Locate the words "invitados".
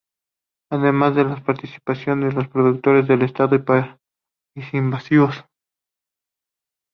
4.73-5.45